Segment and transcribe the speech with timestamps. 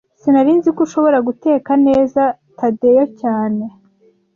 [0.19, 2.21] Sinari nzi ko ushobora guteka neza,
[2.57, 3.65] Tadeyo cyane